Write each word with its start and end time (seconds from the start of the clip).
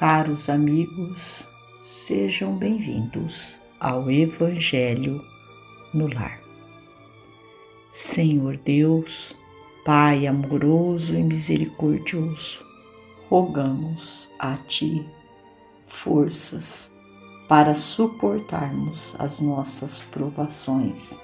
Caros 0.00 0.48
amigos, 0.48 1.46
sejam 1.82 2.56
bem-vindos 2.56 3.60
ao 3.78 4.10
Evangelho 4.10 5.22
no 5.92 6.06
Lar. 6.06 6.40
Senhor 7.90 8.56
Deus, 8.56 9.36
Pai 9.84 10.26
amoroso 10.26 11.18
e 11.18 11.22
misericordioso, 11.22 12.64
rogamos 13.28 14.30
a 14.38 14.56
Ti 14.56 15.06
forças 15.86 16.90
para 17.46 17.74
suportarmos 17.74 19.14
as 19.18 19.38
nossas 19.38 20.00
provações, 20.00 21.18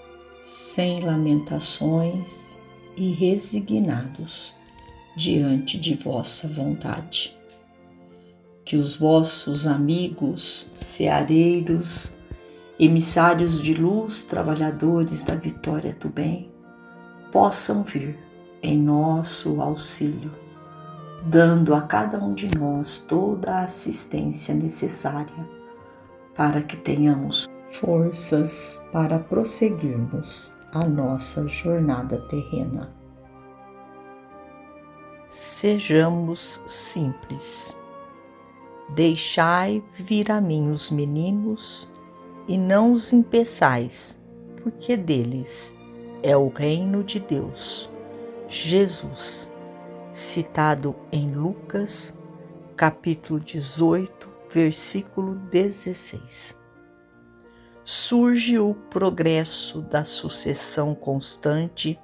sem 0.44 1.00
lamentações 1.00 2.58
e 2.94 3.14
resignados 3.14 4.54
diante 5.16 5.80
de 5.80 5.94
vossa 5.94 6.46
vontade 6.46 7.35
que 8.66 8.76
os 8.76 8.96
vossos 8.96 9.64
amigos, 9.64 10.68
ceareiros, 10.74 12.10
emissários 12.80 13.62
de 13.62 13.72
luz, 13.72 14.24
trabalhadores 14.24 15.22
da 15.22 15.36
vitória 15.36 15.96
do 16.00 16.08
bem, 16.08 16.50
possam 17.30 17.84
vir 17.84 18.18
em 18.60 18.76
nosso 18.76 19.62
auxílio, 19.62 20.32
dando 21.24 21.76
a 21.76 21.82
cada 21.82 22.18
um 22.18 22.34
de 22.34 22.52
nós 22.58 22.98
toda 22.98 23.52
a 23.52 23.62
assistência 23.62 24.52
necessária 24.52 25.48
para 26.34 26.60
que 26.60 26.76
tenhamos 26.76 27.48
forças 27.70 28.82
para 28.90 29.20
prosseguirmos 29.20 30.50
a 30.72 30.84
nossa 30.84 31.46
jornada 31.46 32.18
terrena. 32.22 32.92
Sejamos 35.28 36.60
simples 36.66 37.72
Deixai 38.88 39.82
vir 39.92 40.30
a 40.30 40.40
mim 40.40 40.70
os 40.70 40.90
meninos 40.90 41.88
e 42.46 42.56
não 42.56 42.92
os 42.92 43.12
impeçais, 43.12 44.20
porque 44.62 44.96
deles 44.96 45.74
é 46.22 46.36
o 46.36 46.48
reino 46.48 47.02
de 47.02 47.18
Deus. 47.18 47.90
Jesus, 48.48 49.52
citado 50.12 50.94
em 51.10 51.34
Lucas, 51.34 52.14
capítulo 52.76 53.40
18, 53.40 54.28
versículo 54.48 55.34
16. 55.34 56.56
Surge 57.82 58.58
o 58.58 58.72
progresso 58.72 59.82
da 59.82 60.04
sucessão 60.04 60.94
constante 60.94 61.98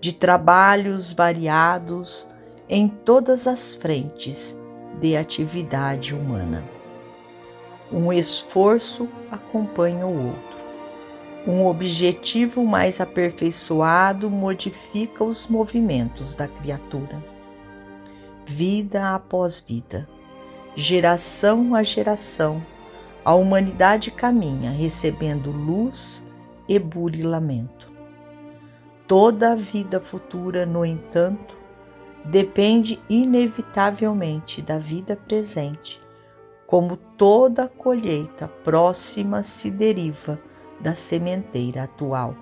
de 0.00 0.12
trabalhos 0.12 1.12
variados 1.12 2.28
em 2.68 2.88
todas 2.88 3.46
as 3.48 3.74
frentes 3.74 4.56
de 5.00 5.16
atividade 5.16 6.14
humana. 6.14 6.64
Um 7.92 8.12
esforço 8.12 9.08
acompanha 9.30 10.06
o 10.06 10.26
outro. 10.26 10.64
Um 11.46 11.66
objetivo 11.66 12.64
mais 12.64 13.00
aperfeiçoado 13.00 14.30
modifica 14.30 15.22
os 15.22 15.46
movimentos 15.46 16.34
da 16.34 16.48
criatura. 16.48 17.22
Vida 18.46 19.14
após 19.14 19.60
vida, 19.60 20.08
geração 20.74 21.74
a 21.74 21.82
geração, 21.82 22.62
a 23.24 23.34
humanidade 23.34 24.10
caminha 24.10 24.70
recebendo 24.70 25.50
luz 25.50 26.24
e 26.68 26.78
burilamento. 26.78 27.92
Toda 29.06 29.52
a 29.52 29.54
vida 29.54 30.00
futura, 30.00 30.64
no 30.64 30.84
entanto, 30.84 31.56
depende 32.24 32.98
inevitavelmente 33.08 34.62
da 34.62 34.78
vida 34.78 35.16
presente, 35.16 36.00
como 36.66 36.96
toda 36.96 37.68
colheita 37.68 38.48
próxima 38.48 39.42
se 39.42 39.70
deriva 39.70 40.40
da 40.80 40.94
sementeira 40.94 41.84
atual. 41.84 42.34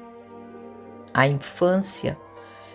A 1.13 1.27
infância 1.27 2.17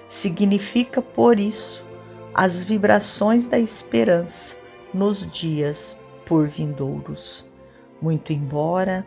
significa, 0.07 1.01
por 1.01 1.40
isso, 1.40 1.85
as 2.34 2.63
vibrações 2.63 3.47
da 3.47 3.57
esperança 3.57 4.57
nos 4.94 5.29
dias 5.29 5.97
por 6.25 6.47
vindouros, 6.47 7.50
muito 8.01 8.31
embora 8.31 9.06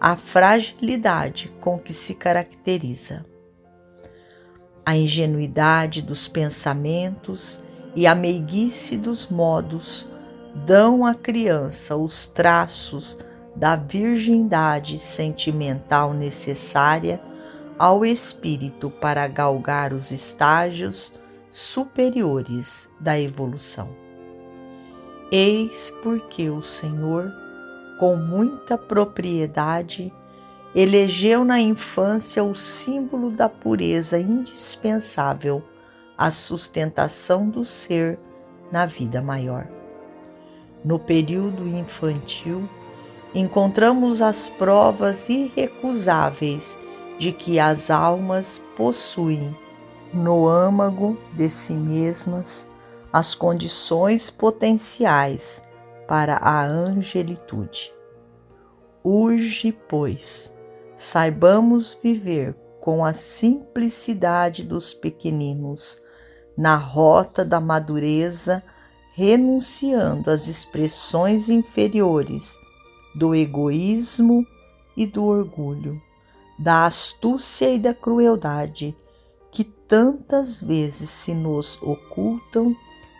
a 0.00 0.16
fragilidade 0.16 1.52
com 1.60 1.78
que 1.78 1.92
se 1.92 2.14
caracteriza 2.14 3.24
a 4.84 4.96
ingenuidade 4.96 6.02
dos 6.02 6.28
pensamentos 6.28 7.60
e 7.94 8.06
a 8.06 8.14
meiguice 8.14 8.96
dos 8.96 9.28
modos 9.28 10.08
dão 10.66 11.06
à 11.06 11.14
criança 11.14 11.96
os 11.96 12.26
traços 12.26 13.18
da 13.54 13.76
virgindade 13.76 14.98
sentimental 14.98 16.12
necessária 16.12 17.20
ao 17.78 18.04
espírito 18.04 18.90
para 18.90 19.26
galgar 19.28 19.92
os 19.92 20.10
estágios 20.10 21.14
superiores 21.50 22.88
da 22.98 23.18
evolução. 23.18 23.88
Eis 25.30 25.92
porque 26.02 26.50
o 26.50 26.62
Senhor, 26.62 27.32
com 27.98 28.16
muita 28.16 28.76
propriedade, 28.76 30.12
elegeu 30.74 31.44
na 31.44 31.60
infância 31.60 32.42
o 32.42 32.54
símbolo 32.54 33.30
da 33.30 33.48
pureza 33.48 34.18
indispensável 34.18 35.62
à 36.16 36.30
sustentação 36.30 37.48
do 37.48 37.64
ser 37.64 38.18
na 38.70 38.86
vida 38.86 39.20
maior. 39.20 39.68
No 40.84 40.98
período 40.98 41.68
infantil, 41.68 42.68
encontramos 43.34 44.22
as 44.22 44.48
provas 44.48 45.28
irrecusáveis 45.28 46.78
de 47.18 47.32
que 47.32 47.60
as 47.60 47.90
almas 47.90 48.60
possuem 48.74 49.56
no 50.12 50.48
âmago 50.48 51.18
de 51.34 51.48
si 51.48 51.74
mesmas 51.74 52.66
as 53.12 53.34
condições 53.34 54.30
potenciais 54.30 55.62
para 56.08 56.36
a 56.36 56.64
angelitude. 56.64 57.92
Urge, 59.04 59.72
pois, 59.88 60.52
saibamos 61.02 61.98
viver 62.00 62.54
com 62.80 63.04
a 63.04 63.12
simplicidade 63.12 64.62
dos 64.62 64.94
pequeninos 64.94 65.98
na 66.56 66.76
rota 66.76 67.44
da 67.44 67.60
madureza, 67.60 68.62
renunciando 69.12 70.30
às 70.30 70.46
expressões 70.46 71.50
inferiores 71.50 72.56
do 73.16 73.34
egoísmo 73.34 74.46
e 74.96 75.04
do 75.04 75.24
orgulho, 75.24 76.00
da 76.56 76.86
astúcia 76.86 77.74
e 77.74 77.80
da 77.80 77.92
crueldade 77.92 78.96
que 79.50 79.64
tantas 79.64 80.60
vezes 80.60 81.10
se 81.10 81.34
nos 81.34 81.82
ocultam 81.82 82.76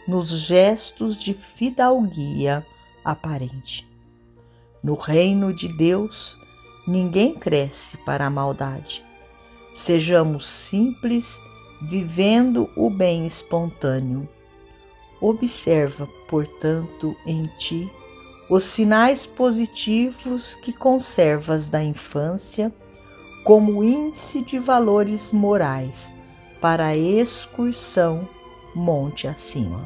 nos 0.07 0.29
gestos 0.29 1.17
de 1.17 1.35
fidalguia 1.35 2.65
aparente. 3.05 3.89
No 4.81 4.95
reino 4.95 5.53
de 5.53 5.67
Deus, 5.67 6.39
Ninguém 6.87 7.35
cresce 7.35 7.97
para 7.99 8.27
a 8.27 8.31
maldade. 8.31 9.05
Sejamos 9.73 10.47
simples, 10.47 11.41
vivendo 11.81 12.69
o 12.77 12.91
bem 12.91 13.25
espontâneo. 13.25 14.29
Observa, 15.21 16.09
portanto, 16.29 17.15
em 17.25 17.43
ti 17.57 17.91
os 18.51 18.65
sinais 18.65 19.25
positivos 19.25 20.57
que 20.57 20.73
conservas 20.73 21.71
da 21.71 21.83
infância 21.83 22.73
como 23.45 23.83
índice 23.83 24.43
de 24.43 24.59
valores 24.59 25.31
morais 25.31 26.13
para 26.61 26.89
a 26.89 26.97
excursão 26.97 28.29
monte 28.75 29.27
acima. 29.29 29.85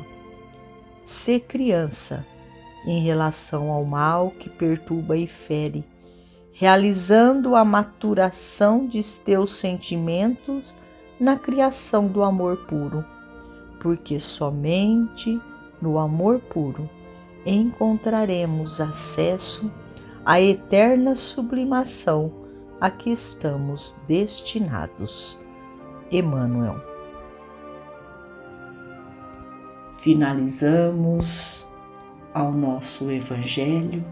Se 1.02 1.38
criança 1.38 2.26
em 2.86 3.00
relação 3.00 3.70
ao 3.70 3.84
mal 3.84 4.30
que 4.30 4.48
perturba 4.48 5.16
e 5.16 5.26
fere 5.26 5.84
realizando 6.58 7.54
a 7.54 7.66
maturação 7.66 8.86
de 8.86 9.02
teus 9.20 9.52
sentimentos 9.56 10.74
na 11.20 11.38
criação 11.38 12.08
do 12.08 12.22
amor 12.22 12.56
puro, 12.66 13.04
porque 13.78 14.18
somente 14.18 15.38
no 15.82 15.98
amor 15.98 16.40
puro 16.40 16.88
encontraremos 17.44 18.80
acesso 18.80 19.70
à 20.24 20.40
eterna 20.40 21.14
sublimação 21.14 22.32
a 22.80 22.88
que 22.88 23.10
estamos 23.10 23.94
destinados. 24.08 25.38
Emmanuel. 26.10 26.80
Finalizamos 29.92 31.66
ao 32.32 32.50
nosso 32.50 33.10
Evangelho 33.10 34.02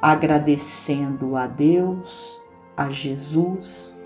agradecendo 0.00 1.36
a 1.36 1.46
Deus, 1.46 2.40
a 2.76 2.90
Jesus, 2.90 3.98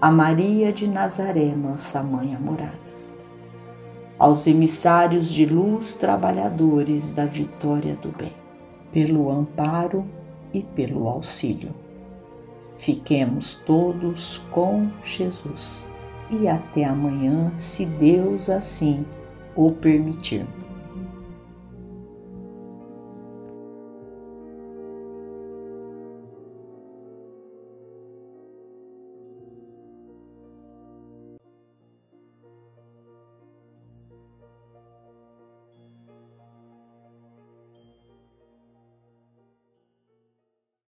a 0.00 0.10
Maria 0.10 0.72
de 0.72 0.86
Nazaré, 0.86 1.54
nossa 1.54 2.02
mãe 2.02 2.34
amorada. 2.34 2.86
aos 4.18 4.46
emissários 4.46 5.28
de 5.28 5.44
luz 5.44 5.94
trabalhadores 5.94 7.12
da 7.12 7.26
vitória 7.26 7.96
do 7.96 8.10
bem, 8.16 8.32
pelo 8.90 9.30
amparo 9.30 10.04
e 10.54 10.62
pelo 10.62 11.06
auxílio. 11.06 11.74
Fiquemos 12.76 13.56
todos 13.66 14.38
com 14.50 14.90
Jesus 15.02 15.86
e 16.30 16.48
até 16.48 16.84
amanhã, 16.84 17.52
se 17.56 17.84
Deus 17.84 18.48
assim 18.48 19.04
o 19.54 19.70
permitir. 19.72 20.46